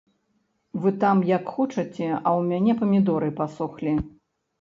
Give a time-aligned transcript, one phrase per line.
[0.85, 3.93] Вы там як хочаце, а ў мяне памідоры пасохлі.